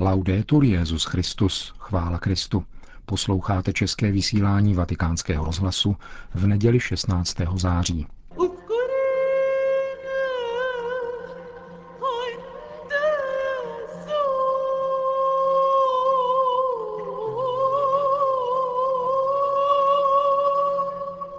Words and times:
Laudetur 0.00 0.64
Jezus 0.64 1.04
Christus, 1.04 1.74
chvála 1.78 2.18
Kristu. 2.18 2.64
Posloucháte 3.06 3.72
české 3.72 4.10
vysílání 4.12 4.74
Vatikánského 4.74 5.44
rozhlasu 5.44 5.96
v 6.34 6.46
neděli 6.46 6.80
16. 6.80 7.36
září. 7.56 8.06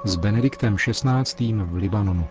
S 0.04 0.16
Benediktem 0.16 0.76
XVI. 0.76 1.54
v 1.54 1.76
Libanonu. 1.76 2.28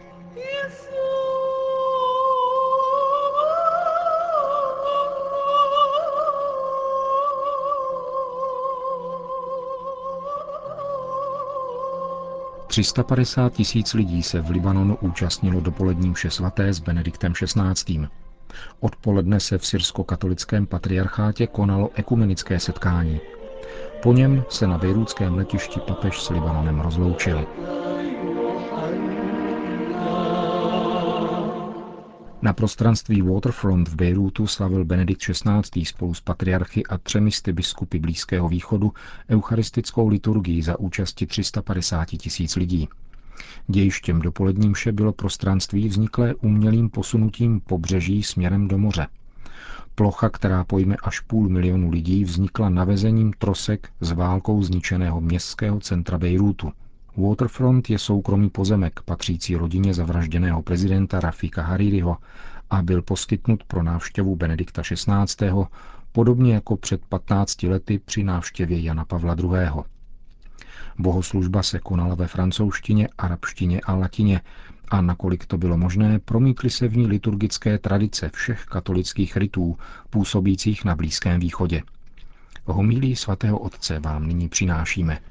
350 12.78 13.52
tisíc 13.52 13.94
lidí 13.94 14.22
se 14.22 14.40
v 14.40 14.50
Libanonu 14.50 14.96
účastnilo 15.00 15.60
dopolední 15.60 16.14
vše 16.14 16.30
svaté 16.30 16.72
s 16.72 16.78
Benediktem 16.78 17.32
XVI. 17.32 18.06
Odpoledne 18.80 19.40
se 19.40 19.58
v 19.58 19.66
syrsko-katolickém 19.66 20.66
patriarchátě 20.66 21.46
konalo 21.46 21.90
ekumenické 21.94 22.60
setkání. 22.60 23.20
Po 24.02 24.12
něm 24.12 24.44
se 24.48 24.66
na 24.66 24.78
bejrůdském 24.78 25.34
letišti 25.34 25.80
papež 25.80 26.22
s 26.22 26.30
Libanonem 26.30 26.80
rozloučil. 26.80 27.46
Na 32.42 32.52
prostranství 32.52 33.22
Waterfront 33.22 33.88
v 33.88 33.94
Bejrútu 33.96 34.46
slavil 34.46 34.84
Benedikt 34.84 35.20
XVI. 35.20 35.84
spolu 35.84 36.14
s 36.14 36.20
patriarchy 36.20 36.86
a 36.86 36.98
třemisty 36.98 37.52
biskupy 37.52 37.98
Blízkého 37.98 38.48
východu 38.48 38.92
eucharistickou 39.30 40.08
liturgii 40.08 40.62
za 40.62 40.78
účasti 40.78 41.26
350 41.26 42.04
tisíc 42.04 42.56
lidí. 42.56 42.88
Dějištěm 43.68 44.20
dopoledním 44.20 44.72
vše 44.74 44.92
bylo 44.92 45.12
prostranství 45.12 45.88
vzniklé 45.88 46.34
umělým 46.34 46.90
posunutím 46.90 47.60
pobřeží 47.60 48.22
směrem 48.22 48.68
do 48.68 48.78
moře. 48.78 49.06
Plocha, 49.94 50.28
která 50.28 50.64
pojme 50.64 50.96
až 51.02 51.20
půl 51.20 51.48
milionu 51.48 51.90
lidí, 51.90 52.24
vznikla 52.24 52.68
navezením 52.68 53.32
trosek 53.38 53.88
z 54.00 54.12
válkou 54.12 54.62
zničeného 54.62 55.20
městského 55.20 55.80
centra 55.80 56.18
Bejrútu– 56.18 56.72
Waterfront 57.16 57.90
je 57.90 57.98
soukromý 57.98 58.50
pozemek 58.50 59.00
patřící 59.04 59.56
rodině 59.56 59.94
zavražděného 59.94 60.62
prezidenta 60.62 61.20
Rafika 61.20 61.62
Haririho 61.62 62.16
a 62.70 62.82
byl 62.82 63.02
poskytnut 63.02 63.64
pro 63.64 63.82
návštěvu 63.82 64.36
Benedikta 64.36 64.82
XVI. 64.82 65.50
podobně 66.12 66.54
jako 66.54 66.76
před 66.76 67.00
15 67.08 67.62
lety 67.62 67.98
při 67.98 68.24
návštěvě 68.24 68.80
Jana 68.80 69.04
Pavla 69.04 69.36
II. 69.42 69.70
Bohoslužba 70.98 71.62
se 71.62 71.78
konala 71.78 72.14
ve 72.14 72.26
francouzštině, 72.26 73.08
arabštině 73.18 73.80
a 73.80 73.94
latině 73.94 74.40
a 74.88 75.00
nakolik 75.00 75.46
to 75.46 75.58
bylo 75.58 75.76
možné, 75.76 76.18
promítly 76.18 76.70
se 76.70 76.88
v 76.88 76.96
ní 76.96 77.06
liturgické 77.06 77.78
tradice 77.78 78.30
všech 78.34 78.64
katolických 78.64 79.36
rytů 79.36 79.78
působících 80.10 80.84
na 80.84 80.94
Blízkém 80.94 81.40
východě. 81.40 81.82
Homílí 82.64 83.16
svatého 83.16 83.58
otce 83.58 84.00
vám 84.00 84.26
nyní 84.26 84.48
přinášíme– 84.48 85.18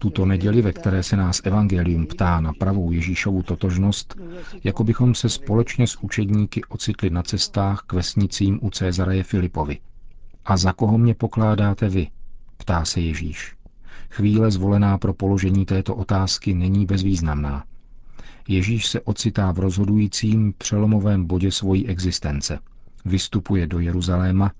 tuto 0.00 0.26
neděli, 0.26 0.62
ve 0.62 0.72
které 0.72 1.02
se 1.02 1.16
nás 1.16 1.40
Evangelium 1.44 2.06
ptá 2.06 2.40
na 2.40 2.52
pravou 2.52 2.92
Ježíšovu 2.92 3.42
totožnost, 3.42 4.20
jako 4.64 4.84
bychom 4.84 5.14
se 5.14 5.28
společně 5.28 5.86
s 5.86 5.96
učedníky 5.96 6.64
ocitli 6.64 7.10
na 7.10 7.22
cestách 7.22 7.82
k 7.86 7.92
vesnicím 7.92 8.58
u 8.62 8.70
Cezareje 8.70 9.22
Filipovi. 9.22 9.78
A 10.44 10.56
za 10.56 10.72
koho 10.72 10.98
mě 10.98 11.14
pokládáte 11.14 11.88
vy? 11.88 12.08
ptá 12.56 12.84
se 12.84 13.00
Ježíš. 13.00 13.56
Chvíle 14.10 14.50
zvolená 14.50 14.98
pro 14.98 15.14
položení 15.14 15.66
této 15.66 15.94
otázky 15.94 16.54
není 16.54 16.86
bezvýznamná. 16.86 17.64
Ježíš 18.48 18.86
se 18.86 19.00
ocitá 19.00 19.52
v 19.52 19.58
rozhodujícím 19.58 20.54
přelomovém 20.58 21.24
bodě 21.24 21.52
svojí 21.52 21.88
existence. 21.88 22.58
Vystupuje 23.04 23.66
do 23.66 23.78
Jeruzaléma, 23.78 24.52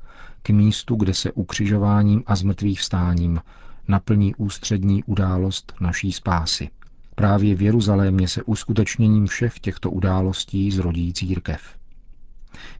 k 0.43 0.51
místu, 0.51 0.95
kde 0.95 1.15
se 1.15 1.33
ukřižováním 1.33 2.23
a 2.27 2.37
zmrtvých 2.37 2.81
vstáním 2.81 3.41
naplní 3.89 4.34
ústřední 4.34 5.05
událost 5.05 5.75
naší 5.81 6.12
spásy. 6.12 6.69
Právě 7.15 7.55
v 7.55 7.62
Jeruzalémě 7.62 8.28
se 8.28 8.43
uskutečněním 8.43 9.27
všech 9.27 9.59
těchto 9.59 9.91
událostí 9.91 10.71
zrodí 10.71 11.12
církev. 11.12 11.61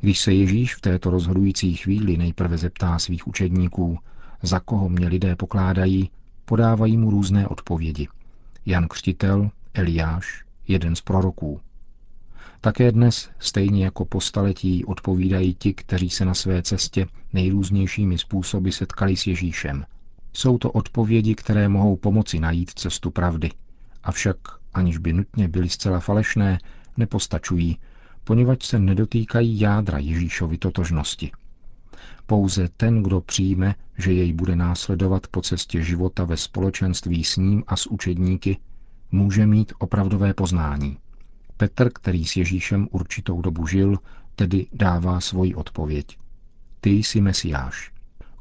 Když 0.01 0.21
se 0.21 0.33
Ježíš 0.33 0.75
v 0.75 0.81
této 0.81 1.11
rozhodující 1.11 1.77
chvíli 1.77 2.17
nejprve 2.17 2.59
zeptá 2.59 2.99
svých 2.99 3.29
učedníků, 3.29 3.99
za 4.43 4.61
koho 4.61 4.89
mě 4.89 5.09
lidé 5.09 5.37
pokládají, 5.37 6.11
podávají 6.45 6.97
mu 6.97 7.11
různé 7.11 7.49
odpovědi. 7.49 8.09
Jan 8.67 8.89
Křtitel, 8.89 9.51
Eliáš, 9.75 10.45
jeden 10.69 10.97
z 10.97 11.01
proroků. 11.01 11.61
Také 12.61 12.93
dnes, 12.93 13.31
stejně 13.39 13.85
jako 13.85 14.05
po 14.05 14.21
staletí, 14.21 14.85
odpovídají 14.85 15.55
ti, 15.55 15.75
kteří 15.75 16.11
se 16.11 16.25
na 16.25 16.35
své 16.35 16.63
cestě 16.63 17.07
nejrůznějšími 17.33 18.19
způsoby 18.19 18.71
setkali 18.71 19.17
s 19.17 19.27
Ježíšem. 19.27 19.85
Jsou 20.33 20.59
to 20.59 20.71
odpovědi, 20.73 21.35
které 21.35 21.69
mohou 21.69 21.97
pomoci 21.97 22.41
najít 22.41 22.71
cestu 22.71 23.11
pravdy. 23.11 23.51
Avšak, 24.03 24.37
aniž 24.75 24.99
by 24.99 25.13
nutně 25.13 25.49
byly 25.49 25.69
zcela 25.69 26.01
falešné, 26.01 26.59
nepostačují, 26.97 27.79
poněvadž 28.25 28.67
se 28.67 28.79
nedotýkají 28.79 29.61
jádra 29.61 29.99
Ježíšovy 29.99 30.59
totožnosti. 30.59 31.31
Pouze 32.27 32.69
ten, 32.77 33.03
kdo 33.03 33.21
přijme, 33.21 33.75
že 33.99 34.13
jej 34.13 34.33
bude 34.33 34.57
následovat 34.57 35.27
po 35.27 35.43
cestě 35.43 35.83
života 35.83 36.25
ve 36.25 36.37
společenství 36.37 37.25
s 37.25 37.37
ním 37.37 37.65
a 37.67 37.77
s 37.77 37.87
učedníky, 37.87 38.59
může 39.11 39.47
mít 39.47 39.73
opravdové 39.79 40.35
poznání. 40.35 40.99
Petr, 41.61 41.91
který 41.93 42.25
s 42.25 42.37
Ježíšem 42.37 42.89
určitou 42.91 43.41
dobu 43.41 43.67
žil, 43.67 43.99
tedy 44.37 44.67
dává 44.73 45.21
svoji 45.21 45.55
odpověď. 45.55 46.19
Ty 46.81 46.91
jsi 46.91 47.21
Mesiáš. 47.21 47.93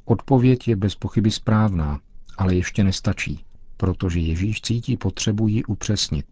Odpověď 0.05 0.67
je 0.67 0.75
bez 0.75 0.95
pochyby 0.95 1.31
správná, 1.31 1.99
ale 2.37 2.55
ještě 2.55 2.83
nestačí, 2.83 3.45
protože 3.77 4.19
Ježíš 4.19 4.61
cítí 4.61 4.97
potřebu 4.97 5.47
ji 5.47 5.63
upřesnit. 5.63 6.25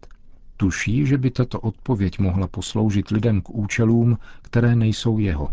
Tuší, 0.56 1.06
že 1.06 1.18
by 1.18 1.30
tato 1.30 1.60
odpověď 1.60 2.18
mohla 2.18 2.46
posloužit 2.46 3.08
lidem 3.10 3.40
k 3.40 3.50
účelům, 3.50 4.18
které 4.42 4.76
nejsou 4.76 5.18
jeho, 5.18 5.52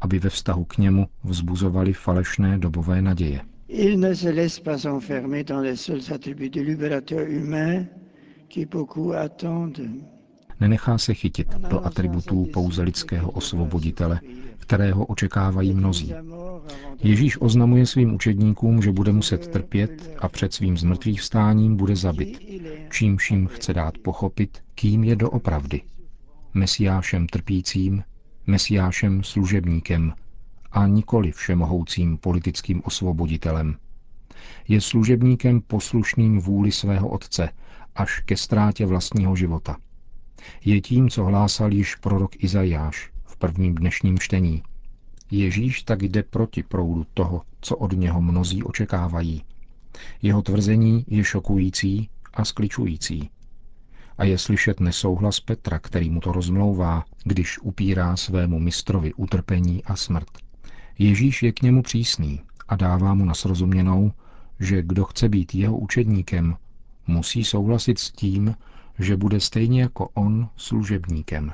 aby 0.00 0.18
ve 0.18 0.30
vztahu 0.30 0.64
k 0.64 0.78
němu 0.78 1.06
vzbuzovali 1.24 1.92
falešné 1.92 2.58
dobové 2.58 3.02
naděje. 3.02 3.40
Il 3.68 3.98
ne 3.98 4.14
humain 7.30 7.88
nenechá 10.60 10.98
se 10.98 11.14
chytit 11.14 11.54
do 11.54 11.86
atributů 11.86 12.48
pouze 12.52 12.82
lidského 12.82 13.30
osvoboditele, 13.30 14.20
kterého 14.58 15.06
očekávají 15.06 15.74
mnozí. 15.74 16.14
Ježíš 17.02 17.40
oznamuje 17.40 17.86
svým 17.86 18.14
učedníkům, 18.14 18.82
že 18.82 18.92
bude 18.92 19.12
muset 19.12 19.48
trpět 19.48 20.16
a 20.18 20.28
před 20.28 20.54
svým 20.54 20.78
zmrtvých 20.78 21.20
vstáním 21.20 21.76
bude 21.76 21.96
zabit, 21.96 22.40
čímž 22.90 23.30
jim 23.30 23.46
chce 23.46 23.74
dát 23.74 23.98
pochopit, 23.98 24.62
kým 24.74 25.04
je 25.04 25.16
doopravdy. 25.16 25.82
Mesiášem 26.54 27.26
trpícím, 27.26 28.02
mesiášem 28.46 29.22
služebníkem 29.24 30.12
a 30.72 30.86
nikoli 30.86 31.32
všemohoucím 31.32 32.18
politickým 32.18 32.82
osvoboditelem. 32.84 33.76
Je 34.68 34.80
služebníkem 34.80 35.60
poslušným 35.60 36.40
vůli 36.40 36.72
svého 36.72 37.08
otce 37.08 37.48
až 37.94 38.20
ke 38.20 38.36
ztrátě 38.36 38.86
vlastního 38.86 39.36
života 39.36 39.76
je 40.64 40.80
tím, 40.80 41.10
co 41.10 41.24
hlásal 41.24 41.72
již 41.72 41.94
prorok 41.94 42.44
Izajáš 42.44 43.10
v 43.24 43.36
prvním 43.36 43.74
dnešním 43.74 44.18
čtení. 44.18 44.62
Ježíš 45.30 45.82
tak 45.82 46.02
jde 46.02 46.22
proti 46.22 46.62
proudu 46.62 47.06
toho, 47.14 47.42
co 47.60 47.76
od 47.76 47.92
něho 47.92 48.22
mnozí 48.22 48.62
očekávají. 48.62 49.42
Jeho 50.22 50.42
tvrzení 50.42 51.04
je 51.08 51.24
šokující 51.24 52.08
a 52.34 52.44
skličující. 52.44 53.30
A 54.18 54.24
je 54.24 54.38
slyšet 54.38 54.80
nesouhlas 54.80 55.40
Petra, 55.40 55.78
který 55.78 56.10
mu 56.10 56.20
to 56.20 56.32
rozmlouvá, 56.32 57.04
když 57.24 57.58
upírá 57.58 58.16
svému 58.16 58.58
mistrovi 58.58 59.14
utrpení 59.14 59.84
a 59.84 59.96
smrt. 59.96 60.28
Ježíš 60.98 61.42
je 61.42 61.52
k 61.52 61.62
němu 61.62 61.82
přísný 61.82 62.40
a 62.68 62.76
dává 62.76 63.14
mu 63.14 63.24
na 63.24 63.34
srozuměnou, 63.34 64.12
že 64.60 64.82
kdo 64.82 65.04
chce 65.04 65.28
být 65.28 65.54
jeho 65.54 65.78
učedníkem, 65.78 66.56
musí 67.06 67.44
souhlasit 67.44 67.98
s 67.98 68.10
tím, 68.10 68.54
že 68.98 69.16
bude 69.16 69.40
stejně 69.40 69.82
jako 69.82 70.08
on 70.14 70.48
služebníkem. 70.56 71.52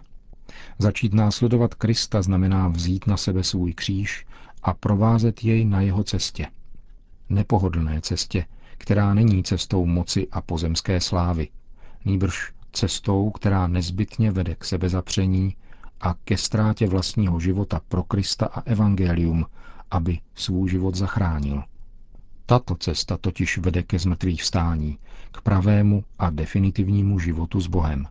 Začít 0.78 1.14
následovat 1.14 1.74
Krista 1.74 2.22
znamená 2.22 2.68
vzít 2.68 3.06
na 3.06 3.16
sebe 3.16 3.44
svůj 3.44 3.72
kříž 3.72 4.26
a 4.62 4.74
provázet 4.74 5.44
jej 5.44 5.64
na 5.64 5.80
jeho 5.80 6.04
cestě. 6.04 6.46
Nepohodlné 7.28 8.00
cestě, 8.00 8.46
která 8.78 9.14
není 9.14 9.42
cestou 9.42 9.86
moci 9.86 10.28
a 10.32 10.40
pozemské 10.40 11.00
slávy, 11.00 11.48
nýbrž 12.04 12.52
cestou, 12.72 13.30
která 13.30 13.66
nezbytně 13.66 14.30
vede 14.32 14.54
k 14.54 14.64
sebezapření 14.64 15.56
a 16.00 16.14
ke 16.24 16.36
ztrátě 16.36 16.86
vlastního 16.86 17.40
života 17.40 17.80
pro 17.88 18.02
Krista 18.02 18.46
a 18.46 18.60
Evangelium, 18.60 19.46
aby 19.90 20.18
svůj 20.34 20.70
život 20.70 20.94
zachránil. 20.94 21.62
Tato 22.46 22.74
cesta 22.74 23.16
totiž 23.16 23.58
vede 23.58 23.82
ke 23.82 23.98
zmrtvých 23.98 24.42
vstání, 24.42 24.98
k 25.32 25.40
pravému 25.40 26.04
a 26.18 26.30
definitivnímu 26.30 27.18
životu 27.18 27.60
s 27.60 27.66
Bohem. 27.66 28.06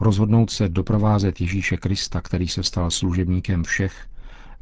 Rozhodnout 0.00 0.50
se 0.50 0.68
doprovázet 0.68 1.40
Ježíše 1.40 1.76
Krista, 1.76 2.20
který 2.20 2.48
se 2.48 2.62
stal 2.62 2.90
služebníkem 2.90 3.64
všech, 3.64 4.08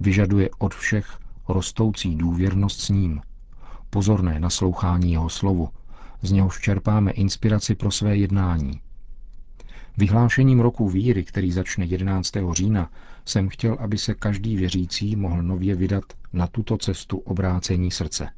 vyžaduje 0.00 0.50
od 0.58 0.74
všech 0.74 1.18
rostoucí 1.48 2.16
důvěrnost 2.16 2.80
s 2.80 2.88
ním, 2.88 3.20
pozorné 3.90 4.40
naslouchání 4.40 5.12
jeho 5.12 5.28
slovu, 5.28 5.68
z 6.22 6.32
něhož 6.32 6.60
čerpáme 6.60 7.10
inspiraci 7.10 7.74
pro 7.74 7.90
své 7.90 8.16
jednání. 8.16 8.80
Vyhlášením 9.98 10.60
roku 10.60 10.88
víry, 10.88 11.24
který 11.24 11.52
začne 11.52 11.84
11. 11.84 12.32
října, 12.52 12.90
jsem 13.24 13.48
chtěl, 13.48 13.76
aby 13.80 13.98
se 13.98 14.14
každý 14.14 14.56
věřící 14.56 15.16
mohl 15.16 15.42
nově 15.42 15.74
vydat 15.74 16.04
na 16.32 16.46
tuto 16.46 16.78
cestu 16.78 17.18
obrácení 17.18 17.90
srdce. 17.90 18.28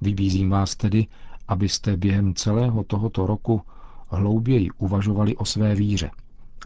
Vybízím 0.00 0.50
vás 0.50 0.76
tedy, 0.76 1.06
abyste 1.48 1.96
během 1.96 2.34
celého 2.34 2.84
tohoto 2.84 3.26
roku 3.26 3.62
hlouběji 4.08 4.70
uvažovali 4.78 5.36
o 5.36 5.44
své 5.44 5.74
víře, 5.74 6.10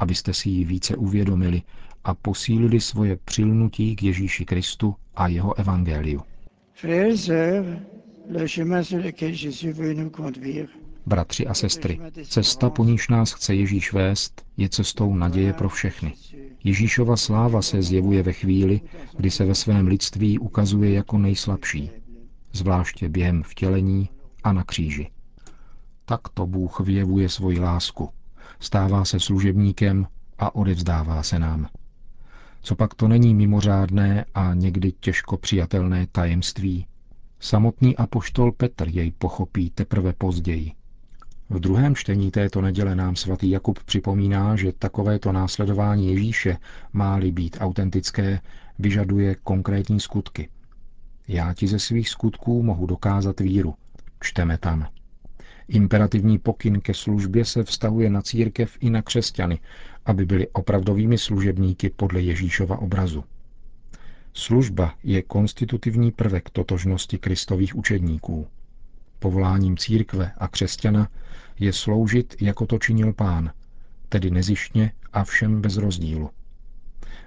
abyste 0.00 0.34
si 0.34 0.48
ji 0.48 0.64
více 0.64 0.96
uvědomili 0.96 1.62
a 2.04 2.14
posílili 2.14 2.80
svoje 2.80 3.16
přilnutí 3.24 3.96
k 3.96 4.02
Ježíši 4.02 4.44
Kristu 4.44 4.94
a 5.16 5.28
jeho 5.28 5.58
evangeliu. 5.58 6.22
Bratři 11.06 11.46
a 11.46 11.54
sestry, 11.54 12.00
cesta, 12.28 12.70
po 12.70 12.84
níž 12.84 13.08
nás 13.08 13.32
chce 13.32 13.54
Ježíš 13.54 13.92
vést, 13.92 14.46
je 14.56 14.68
cestou 14.68 15.14
naděje 15.14 15.52
pro 15.52 15.68
všechny. 15.68 16.14
Ježíšova 16.64 17.16
sláva 17.16 17.62
se 17.62 17.82
zjevuje 17.82 18.22
ve 18.22 18.32
chvíli, 18.32 18.80
kdy 19.16 19.30
se 19.30 19.44
ve 19.44 19.54
svém 19.54 19.86
lidství 19.86 20.38
ukazuje 20.38 20.92
jako 20.92 21.18
nejslabší, 21.18 21.90
zvláště 22.52 23.08
během 23.08 23.42
vtělení 23.42 24.08
a 24.44 24.52
na 24.52 24.64
kříži. 24.64 25.10
Takto 26.04 26.46
Bůh 26.46 26.80
vyjevuje 26.80 27.28
svoji 27.28 27.60
lásku. 27.60 28.08
Stává 28.60 29.04
se 29.04 29.20
služebníkem 29.20 30.06
a 30.38 30.54
odevzdává 30.54 31.22
se 31.22 31.38
nám. 31.38 31.68
Co 32.62 32.76
pak 32.76 32.94
to 32.94 33.08
není 33.08 33.34
mimořádné 33.34 34.24
a 34.34 34.54
někdy 34.54 34.92
těžko 34.92 35.36
přijatelné 35.36 36.06
tajemství? 36.12 36.86
Samotný 37.40 37.96
apoštol 37.96 38.52
Petr 38.52 38.88
jej 38.88 39.12
pochopí 39.12 39.70
teprve 39.70 40.12
později. 40.12 40.72
V 41.52 41.60
druhém 41.60 41.94
čtení 41.94 42.30
této 42.30 42.60
neděle 42.60 42.94
nám 42.94 43.16
svatý 43.16 43.50
Jakub 43.50 43.78
připomíná, 43.84 44.56
že 44.56 44.72
takovéto 44.72 45.32
následování 45.32 46.08
Ježíše, 46.08 46.56
má-li 46.92 47.32
být 47.32 47.56
autentické, 47.60 48.40
vyžaduje 48.78 49.34
konkrétní 49.34 50.00
skutky. 50.00 50.48
Já 51.28 51.54
ti 51.54 51.66
ze 51.66 51.78
svých 51.78 52.08
skutků 52.08 52.62
mohu 52.62 52.86
dokázat 52.86 53.40
víru. 53.40 53.74
Čteme 54.20 54.58
tam. 54.58 54.88
Imperativní 55.68 56.38
pokyn 56.38 56.80
ke 56.80 56.94
službě 56.94 57.44
se 57.44 57.64
vztahuje 57.64 58.10
na 58.10 58.22
církev 58.22 58.76
i 58.80 58.90
na 58.90 59.02
křesťany, 59.02 59.58
aby 60.06 60.26
byli 60.26 60.48
opravdovými 60.48 61.18
služebníky 61.18 61.90
podle 61.90 62.20
Ježíšova 62.20 62.78
obrazu. 62.78 63.24
Služba 64.34 64.94
je 65.02 65.22
konstitutivní 65.22 66.12
prvek 66.12 66.50
totožnosti 66.50 67.18
kristových 67.18 67.76
učedníků. 67.76 68.46
Povoláním 69.22 69.76
církve 69.76 70.32
a 70.38 70.48
křesťana 70.48 71.08
je 71.58 71.72
sloužit, 71.72 72.36
jako 72.40 72.66
to 72.66 72.78
činil 72.78 73.12
pán, 73.12 73.52
tedy 74.08 74.30
nezištně 74.30 74.92
a 75.12 75.24
všem 75.24 75.60
bez 75.60 75.76
rozdílu. 75.76 76.30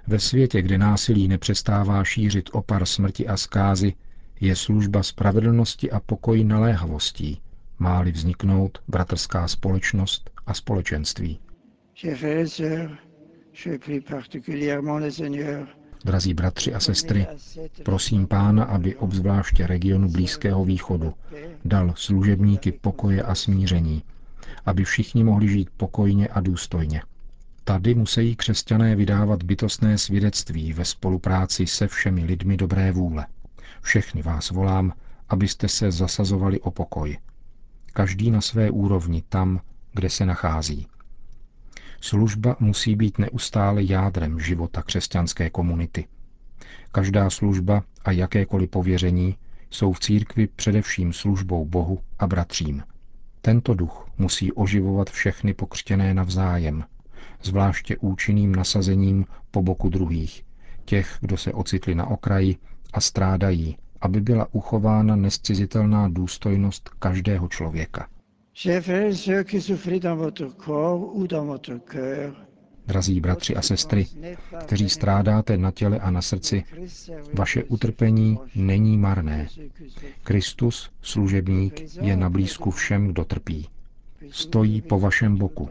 Ve 0.06 0.18
světě, 0.18 0.62
kde 0.62 0.78
násilí 0.78 1.28
nepřestává 1.28 2.04
šířit 2.04 2.50
opar 2.52 2.86
smrti 2.86 3.26
a 3.26 3.36
zkázy, 3.36 3.94
je 4.40 4.56
služba 4.56 5.02
spravedlnosti 5.02 5.90
a 5.90 6.00
pokoji 6.00 6.44
naléhavostí, 6.44 7.40
má-li 7.78 8.12
vzniknout 8.12 8.78
bratrská 8.88 9.48
společnost 9.48 10.30
a 10.46 10.54
společenství. 10.54 11.40
Drazí 16.06 16.34
bratři 16.34 16.74
a 16.74 16.80
sestry, 16.80 17.26
prosím 17.82 18.26
Pána, 18.26 18.64
aby 18.64 18.96
obzvláště 18.96 19.66
regionu 19.66 20.08
Blízkého 20.08 20.64
východu 20.64 21.14
dal 21.64 21.92
služebníky 21.96 22.72
pokoje 22.72 23.22
a 23.22 23.34
smíření, 23.34 24.02
aby 24.66 24.84
všichni 24.84 25.24
mohli 25.24 25.48
žít 25.48 25.68
pokojně 25.76 26.28
a 26.28 26.40
důstojně. 26.40 27.02
Tady 27.64 27.94
musí 27.94 28.36
křesťané 28.36 28.96
vydávat 28.96 29.42
bytostné 29.42 29.98
svědectví 29.98 30.72
ve 30.72 30.84
spolupráci 30.84 31.66
se 31.66 31.88
všemi 31.88 32.24
lidmi 32.24 32.56
dobré 32.56 32.92
vůle. 32.92 33.26
Všechny 33.82 34.22
vás 34.22 34.50
volám, 34.50 34.92
abyste 35.28 35.68
se 35.68 35.90
zasazovali 35.92 36.60
o 36.60 36.70
pokoj. 36.70 37.18
Každý 37.92 38.30
na 38.30 38.40
své 38.40 38.70
úrovni 38.70 39.22
tam, 39.28 39.60
kde 39.94 40.10
se 40.10 40.26
nachází. 40.26 40.86
Služba 42.06 42.56
musí 42.60 42.96
být 42.96 43.18
neustále 43.18 43.82
jádrem 43.82 44.40
života 44.40 44.82
křesťanské 44.82 45.50
komunity. 45.50 46.06
Každá 46.92 47.30
služba 47.30 47.82
a 48.04 48.10
jakékoliv 48.10 48.70
pověření 48.70 49.36
jsou 49.70 49.92
v 49.92 50.00
církvi 50.00 50.46
především 50.46 51.12
službou 51.12 51.64
Bohu 51.64 51.98
a 52.18 52.26
bratřím. 52.26 52.82
Tento 53.40 53.74
duch 53.74 54.08
musí 54.18 54.52
oživovat 54.52 55.10
všechny 55.10 55.54
pokřtěné 55.54 56.14
navzájem, 56.14 56.84
zvláště 57.42 57.96
účinným 57.96 58.54
nasazením 58.54 59.24
po 59.50 59.62
boku 59.62 59.88
druhých, 59.88 60.44
těch, 60.84 61.18
kdo 61.20 61.36
se 61.36 61.52
ocitli 61.52 61.94
na 61.94 62.06
okraji 62.06 62.56
a 62.92 63.00
strádají, 63.00 63.76
aby 64.00 64.20
byla 64.20 64.46
uchována 64.52 65.16
nescizitelná 65.16 66.08
důstojnost 66.08 66.88
každého 66.88 67.48
člověka. 67.48 68.08
Drazí 72.86 73.20
bratři 73.20 73.56
a 73.56 73.62
sestry, 73.62 74.06
kteří 74.64 74.88
strádáte 74.88 75.56
na 75.56 75.70
těle 75.70 75.98
a 75.98 76.10
na 76.10 76.22
srdci, 76.22 76.64
vaše 77.34 77.64
utrpení 77.64 78.38
není 78.54 78.96
marné. 78.98 79.48
Kristus, 80.22 80.90
služebník, 81.02 81.80
je 82.00 82.16
na 82.16 82.30
blízku 82.30 82.70
všem, 82.70 83.08
kdo 83.08 83.24
trpí. 83.24 83.68
Stojí 84.30 84.82
po 84.82 85.00
vašem 85.00 85.36
boku. 85.36 85.70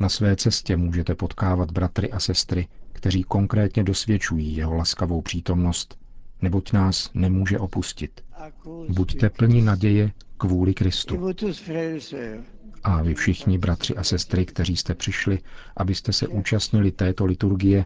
Na 0.00 0.08
své 0.08 0.36
cestě 0.36 0.76
můžete 0.76 1.14
potkávat 1.14 1.70
bratry 1.70 2.10
a 2.12 2.20
sestry, 2.20 2.68
kteří 2.92 3.22
konkrétně 3.22 3.84
dosvědčují 3.84 4.56
jeho 4.56 4.74
laskavou 4.74 5.20
přítomnost, 5.22 5.98
neboť 6.42 6.72
nás 6.72 7.10
nemůže 7.14 7.58
opustit. 7.58 8.20
Buďte 8.88 9.30
plní 9.30 9.62
naděje 9.62 10.12
kvůli 10.36 10.74
Kristu. 10.74 11.32
A 12.84 13.02
vy 13.02 13.14
všichni, 13.14 13.58
bratři 13.58 13.96
a 13.96 14.04
sestry, 14.04 14.46
kteří 14.46 14.76
jste 14.76 14.94
přišli, 14.94 15.38
abyste 15.76 16.12
se 16.12 16.28
účastnili 16.28 16.90
této 16.92 17.24
liturgie, 17.24 17.84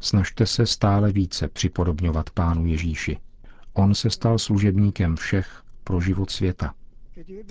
snažte 0.00 0.46
se 0.46 0.66
stále 0.66 1.12
více 1.12 1.48
připodobňovat 1.48 2.30
Pánu 2.30 2.66
Ježíši. 2.66 3.18
On 3.72 3.94
se 3.94 4.10
stal 4.10 4.38
služebníkem 4.38 5.16
všech 5.16 5.62
pro 5.84 6.00
život 6.00 6.30
světa. 6.30 6.74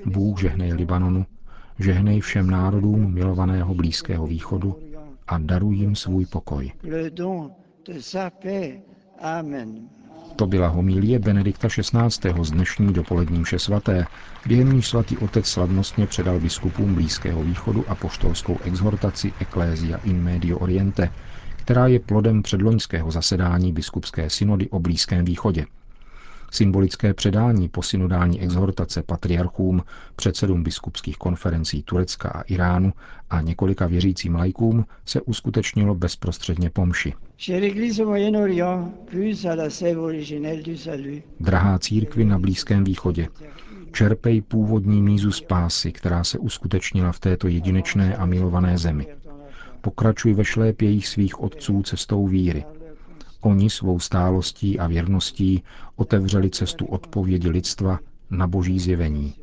Bůh 0.06 0.42
žehnej 0.42 0.74
Libanonu, 0.74 1.26
žehnej 1.80 2.20
všem 2.22 2.50
národům 2.50 3.14
milovaného 3.14 3.74
Blízkého 3.76 4.28
východu 4.28 4.80
a 5.28 5.38
daruj 5.38 5.76
jim 5.78 5.96
svůj 5.96 6.26
pokoj. 6.26 6.72
Amen. 9.22 9.90
To 10.40 10.48
byla 10.48 10.68
homílie 10.68 11.20
Benedikta 11.20 11.68
XVI. 11.68 12.34
z 12.44 12.52
dnešní 12.52 12.94
dopolední 12.94 13.40
mše 13.40 13.60
svaté, 13.60 14.08
během 14.46 14.70
níž 14.70 14.88
svatý 14.88 15.18
otec 15.18 15.48
slavnostně 15.48 16.08
předal 16.08 16.40
biskupům 16.40 16.96
Blízkého 16.96 17.44
východu 17.44 17.90
a 17.90 17.96
poštolskou 17.96 18.60
exhortaci 18.62 19.34
Ecclesia 19.40 19.98
in 19.98 20.22
Medio 20.22 20.60
Oriente, 20.60 21.10
která 21.56 21.88
je 21.88 22.00
plodem 22.00 22.44
předloňského 22.44 23.12
zasedání 23.12 23.74
biskupské 23.74 24.30
synody 24.30 24.70
o 24.70 24.80
Blízkém 24.80 25.26
východě– 25.26 25.66
Symbolické 26.52 27.14
předání 27.14 27.70
posynodální 27.70 28.42
exhortace 28.42 29.04
patriarchům, 29.04 29.84
předsedům 30.16 30.64
biskupských 30.64 31.18
konferencí 31.18 31.84
Turecka 31.84 32.30
a 32.30 32.42
Iránu 32.42 32.94
a 33.30 33.42
několika 33.42 33.88
věřícím 33.88 34.36
lajkům 34.36 34.86
se 35.06 35.22
uskutečnilo 35.22 35.96
bezprostředně 35.96 36.70
pomši. 36.70 37.14
Drahá 41.40 41.80
církvi 41.80 42.26
na 42.26 42.40
Blízkém 42.40 42.84
východě, 42.84 43.28
čerpej 43.92 44.42
původní 44.42 45.02
mízu 45.02 45.32
spásy, 45.32 45.92
která 45.92 46.24
se 46.24 46.40
uskutečnila 46.40 47.12
v 47.12 47.20
této 47.20 47.48
jedinečné 47.48 48.16
a 48.16 48.26
milované 48.26 48.78
zemi. 48.78 49.08
Pokračuj 49.82 50.34
ve 50.34 50.46
šlépějích 50.46 51.08
svých 51.08 51.40
otců 51.42 51.84
cestou 51.84 52.28
víry, 52.28 52.64
Oni 53.42 53.70
svou 53.70 54.00
stálostí 54.00 54.80
a 54.80 54.88
věrností 54.88 55.64
otevřeli 55.96 56.50
cestu 56.50 56.86
odpovědi 56.86 57.50
lidstva 57.50 58.00
na 58.30 58.48
boží 58.48 58.80
zjevení. 58.80 59.34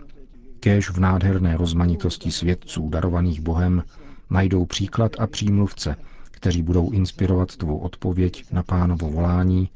Kéž 0.61 0.91
v 0.91 1.01
nádherné 1.01 1.57
rozmanitosti 1.57 2.31
svědců 2.33 2.89
darovaných 2.89 3.41
Bohem 3.41 3.83
najdou 4.31 4.65
příklad 4.67 5.13
a 5.19 5.27
přímluvce, 5.27 5.97
kteří 6.31 6.63
budou 6.63 6.91
inspirovat 6.91 7.57
tvou 7.57 7.79
odpověď 7.79 8.45
na 8.53 8.63
pánovo 8.63 9.11
volání, 9.11 9.71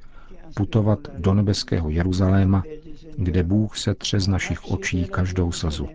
putovat 0.55 0.99
do 1.19 1.35
nebeského 1.35 1.91
Jeruzaléma, 1.91 2.63
kde 3.19 3.43
Bůh 3.43 3.79
se 3.79 3.95
tře 3.95 4.21
z 4.21 4.29
našich 4.29 4.71
očí 4.71 5.05
každou 5.05 5.53
slzu. 5.53 5.89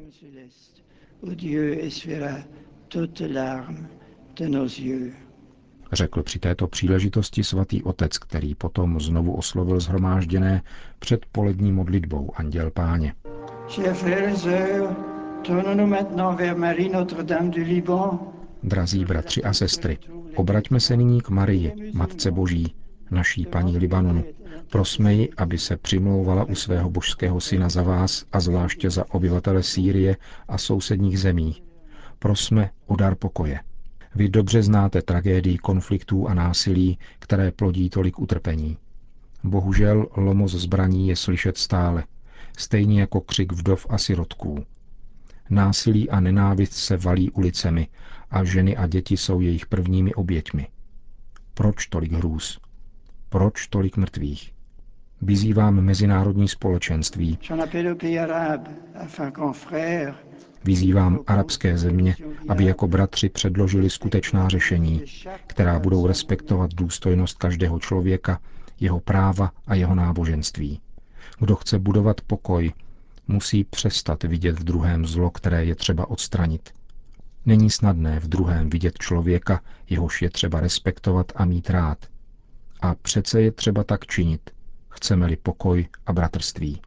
Řekl 5.96 6.24
při 6.24 6.40
této 6.40 6.68
příležitosti 6.68 7.44
svatý 7.44 7.84
otec, 7.84 8.18
který 8.18 8.56
potom 8.56 9.00
znovu 9.00 9.34
oslovil 9.36 9.80
zhromážděné 9.80 10.62
před 11.00 11.26
polední 11.32 11.72
modlitbou 11.72 12.32
Anděl 12.36 12.72
Páně. 12.72 13.14
Drazí 18.64 19.06
bratři 19.06 19.44
a 19.44 19.54
sestry, 19.54 19.98
obraťme 20.36 20.80
se 20.80 20.98
nyní 20.98 21.22
k 21.22 21.30
Marii, 21.30 21.92
Matce 21.94 22.32
Boží, 22.32 22.76
naší 23.12 23.46
paní 23.46 23.78
Libanonu. 23.78 24.24
Prosme 24.72 25.14
ji, 25.14 25.30
aby 25.38 25.58
se 25.58 25.78
přimlouvala 25.78 26.44
u 26.44 26.56
svého 26.56 26.90
božského 26.90 27.42
syna 27.42 27.70
za 27.70 27.84
vás 27.84 28.26
a 28.32 28.40
zvláště 28.40 28.90
za 28.90 29.06
obyvatele 29.14 29.64
Sýrie 29.64 30.18
a 30.48 30.58
sousedních 30.58 31.20
zemí. 31.20 31.62
Prosme 32.20 32.70
o 32.86 32.96
dar 32.96 33.16
pokoje. 33.16 33.60
Vy 34.16 34.30
dobře 34.30 34.64
znáte 34.64 35.02
tragédii 35.02 35.58
konfliktů 35.58 36.28
a 36.28 36.34
násilí, 36.34 37.00
které 37.20 37.52
plodí 37.52 37.90
tolik 37.90 38.20
utrpení. 38.20 38.78
Bohužel 39.44 40.08
lomos 40.18 40.52
zbraní 40.52 41.08
je 41.08 41.16
slyšet 41.16 41.58
stále, 41.58 42.04
stejně 42.58 43.00
jako 43.02 43.22
křik 43.22 43.52
vdov 43.52 43.86
a 43.90 43.98
sirotků. 43.98 44.66
Násilí 45.50 46.10
a 46.10 46.20
nenávist 46.20 46.74
se 46.74 46.98
valí 46.98 47.32
ulicemi 47.32 47.88
a 48.32 48.44
ženy 48.44 48.78
a 48.78 48.88
děti 48.88 49.18
jsou 49.18 49.40
jejich 49.42 49.66
prvními 49.66 50.14
oběťmi. 50.14 50.68
Proč 51.54 51.86
tolik 51.88 52.12
hrůz? 52.12 52.60
Proč 53.30 53.68
tolik 53.68 53.98
mrtvých? 53.98 54.52
Vyzývám 55.22 55.82
mezinárodní 55.82 56.48
společenství. 56.48 57.38
Vyzývám 60.66 61.20
arabské 61.28 61.78
země, 61.78 62.16
aby 62.50 62.66
jako 62.66 62.88
bratři 62.88 63.30
předložili 63.30 63.90
skutečná 63.90 64.50
řešení, 64.50 65.02
která 65.48 65.80
budou 65.80 66.08
respektovat 66.08 66.74
důstojnost 66.74 67.38
každého 67.38 67.80
člověka, 67.80 68.40
jeho 68.80 69.00
práva 69.00 69.52
a 69.68 69.76
jeho 69.76 69.96
náboženství. 69.96 70.80
Kdo 71.40 71.56
chce 71.56 71.80
budovat 71.80 72.22
pokoj, 72.22 72.72
musí 73.28 73.64
přestat 73.64 74.24
vidět 74.24 74.60
v 74.60 74.64
druhém 74.64 75.06
zlo, 75.06 75.30
které 75.30 75.66
je 75.66 75.76
třeba 75.76 76.10
odstranit. 76.10 76.70
Není 77.46 77.70
snadné 77.70 78.20
v 78.20 78.28
druhém 78.28 78.70
vidět 78.70 78.98
člověka, 79.00 79.62
jehož 79.90 80.22
je 80.22 80.30
třeba 80.30 80.60
respektovat 80.60 81.32
a 81.36 81.46
mít 81.46 81.70
rád. 81.70 81.98
A 82.82 82.96
přece 82.96 83.42
je 83.42 83.52
třeba 83.52 83.84
tak 83.84 84.06
činit, 84.06 84.50
chceme-li 84.90 85.36
pokoj 85.36 85.88
a 86.06 86.14
bratrství. 86.14 86.82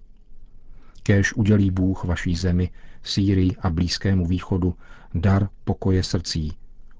Kéž 1.03 1.33
udělí 1.33 1.71
Bůh 1.71 2.05
vaší 2.05 2.37
zemi, 2.37 2.71
Sýrii 3.11 3.57
a 3.61 3.71
Blízkému 3.71 4.27
východu 4.27 4.75
dar 5.15 5.49
pokoje 5.65 6.03
srdcí, 6.03 6.53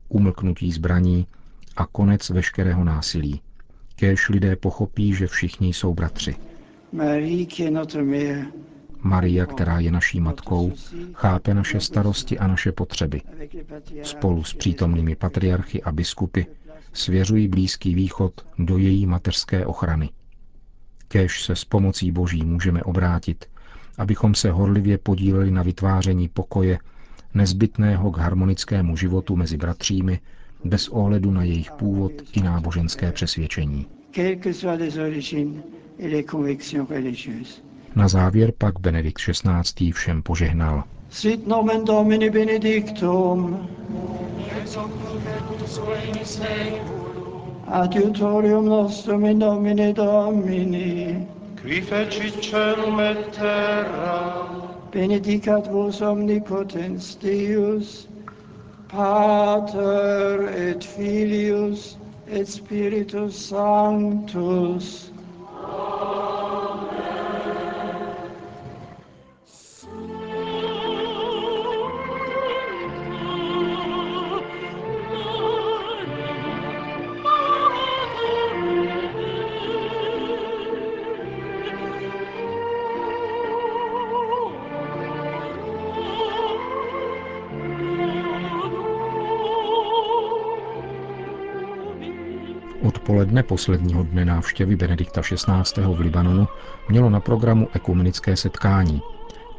umlknutí 0.09 0.73
zbraní 0.73 1.27
a 1.77 1.87
konec 1.87 2.31
veškerého 2.31 2.85
násilí. 2.85 3.41
Kéž 3.97 4.29
lidé 4.29 4.57
pochopí, 4.57 5.15
že 5.15 5.27
všichni 5.27 5.69
jsou 5.69 5.95
bratři. 5.95 6.37
Maria, 9.03 9.47
která 9.47 9.81
je 9.81 9.91
naší 9.91 10.21
matkou, 10.21 10.73
chápe 11.13 11.55
naše 11.55 11.81
starosti 11.81 12.39
a 12.39 12.47
naše 12.47 12.73
potřeby. 12.73 13.23
Spolu 14.03 14.45
s 14.45 14.55
přítomnými 14.55 15.17
patriarchy 15.17 15.83
a 15.83 15.93
biskupy 15.93 16.43
svěřují 16.93 17.49
Blízký 17.49 17.95
východ 17.95 18.47
do 18.59 18.79
její 18.79 19.07
mateřské 19.07 19.67
ochrany. 19.67 20.11
Kéž 21.09 21.43
se 21.43 21.57
s 21.57 21.65
pomocí 21.65 22.13
Boží 22.13 22.45
můžeme 22.45 22.83
obrátit, 22.83 23.45
abychom 23.99 24.35
se 24.35 24.51
horlivě 24.51 24.99
podíleli 24.99 25.51
na 25.51 25.63
vytváření 25.63 26.29
pokoje, 26.29 26.79
nezbytného 27.35 28.11
k 28.11 28.19
harmonickému 28.19 28.97
životu 28.97 29.37
mezi 29.37 29.57
bratřími, 29.57 30.21
bez 30.65 30.89
ohledu 30.89 31.31
na 31.31 31.43
jejich 31.43 31.71
původ 31.73 32.13
i 32.33 32.41
náboženské 32.43 33.13
přesvědčení. 33.13 33.87
Na 37.97 38.09
závěr 38.09 38.53
pak 38.59 38.81
Benedikt 38.81 39.19
XVI. 39.19 39.93
všem 39.93 40.23
požehnal. 40.23 40.85
Sit 41.11 41.47
nomen 41.47 41.85
Domini 41.85 42.31
benedictum. 42.31 43.69
Adiutorium 47.67 48.67
nostrum 48.67 49.25
in 49.27 49.39
nomine 49.39 49.93
Domini. 49.93 51.29
Qui 51.63 51.81
feci 51.83 52.31
celum 52.41 53.01
et 53.01 53.33
terra. 53.33 54.47
Benedicat 54.93 55.67
vos 55.71 56.01
omnipotens 56.01 57.17
Deus, 57.17 58.07
Pater 58.89 60.49
et 60.57 60.85
Filius 60.85 61.99
et 62.29 62.47
Spiritus 62.47 63.35
Sanctus. 63.35 65.11
Odpoledne 93.29 93.43
posledního 93.43 94.03
dne 94.03 94.25
návštěvy 94.25 94.77
Benedikta 94.77 95.23
XVI. 95.23 95.83
v 95.83 96.01
Libanonu 96.01 96.49
mělo 96.89 97.11
na 97.11 97.21
programu 97.21 97.69
ekumenické 97.75 98.37
setkání. 98.37 99.03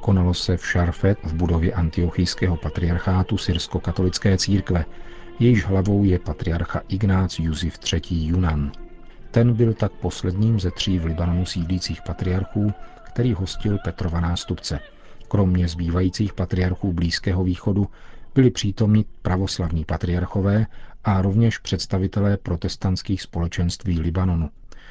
Konalo 0.02 0.34
se 0.34 0.58
v 0.58 0.68
Šarfet 0.68 1.18
v 1.24 1.34
budově 1.34 1.74
antiochijského 1.74 2.58
patriarchátu 2.58 3.38
syrsko-katolické 3.38 4.38
církve, 4.38 4.86
jejíž 5.40 5.66
hlavou 5.66 6.04
je 6.04 6.20
patriarcha 6.20 6.82
Ignác 6.88 7.40
Juzif 7.40 7.80
III. 7.94 8.02
Junan. 8.26 8.72
Ten 9.32 9.54
byl 9.54 9.74
tak 9.74 9.92
posledním 9.92 10.60
ze 10.60 10.72
tří 10.72 11.00
v 11.00 11.06
Libanonu 11.06 11.46
sídlících 11.46 12.02
patriarchů, 12.02 12.74
který 13.04 13.34
hostil 13.34 13.78
Petrova 13.84 14.20
nástupce. 14.20 14.80
Kromě 15.28 15.68
zbývajících 15.68 16.34
patriarchů 16.34 16.94
Blízkého 16.94 17.44
východu 17.44 17.88
byli 18.36 18.52
přítomni 18.52 19.06
pravoslavní 19.22 19.86
patriarchové 19.86 20.66
a 21.04 21.22
rovněž 21.22 21.58
představitelé 21.58 22.38
protestantských 22.38 23.22
společenství 23.22 24.00
Libanonu. 24.00 24.50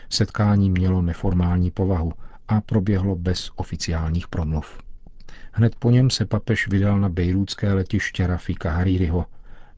Setkání 0.08 0.70
mělo 0.70 1.02
neformální 1.02 1.70
povahu 1.70 2.12
a 2.48 2.60
proběhlo 2.60 3.16
bez 3.16 3.50
oficiálních 3.56 4.28
promluv. 4.28 4.78
Hned 5.52 5.74
po 5.74 5.90
něm 5.90 6.10
se 6.10 6.24
papež 6.24 6.68
vydal 6.68 7.00
na 7.00 7.08
bejrůdské 7.08 7.72
letiště 7.72 8.26
Rafika 8.26 8.70
Haririho, 8.70 9.26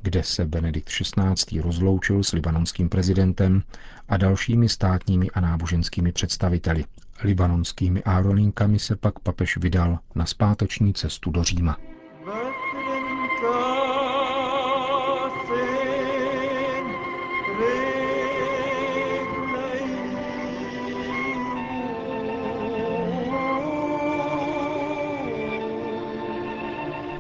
kde 0.02 0.22
se 0.22 0.46
Benedikt 0.46 0.88
XVI. 0.88 1.60
rozloučil 1.60 2.22
s 2.22 2.32
libanonským 2.32 2.88
prezidentem 2.88 3.62
a 4.08 4.16
dalšími 4.16 4.68
státními 4.68 5.30
a 5.30 5.40
náboženskými 5.40 6.12
představiteli. 6.12 6.84
Libanonskými 7.24 8.02
aerolinkami 8.02 8.78
se 8.78 8.96
pak 8.96 9.18
papež 9.18 9.56
vydal 9.56 9.98
na 10.14 10.26
zpáteční 10.26 10.94
cestu 10.94 11.30
do 11.30 11.44
Říma. 11.44 11.76